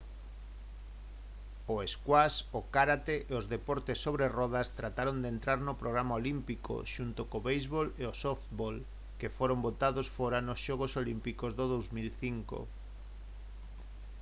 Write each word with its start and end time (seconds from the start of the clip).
o 1.73 1.75
squash 1.93 2.37
o 2.59 2.61
karate 2.75 3.17
e 3.31 3.33
os 3.39 3.45
deportes 3.53 3.97
sobre 4.05 4.33
rodas 4.37 4.71
trataron 4.79 5.17
de 5.23 5.29
entrar 5.35 5.59
no 5.67 5.79
programa 5.81 6.17
olímpico 6.21 6.73
xunto 6.93 7.21
co 7.29 7.43
béisbol 7.47 7.87
e 8.01 8.03
o 8.11 8.17
softball 8.23 8.77
que 9.19 9.33
foron 9.37 9.59
botados 9.67 10.07
fóra 10.17 10.39
nos 10.47 10.59
xogos 10.65 10.91
olímpicos 11.01 11.51
do 11.59 11.65
2005 11.73 12.57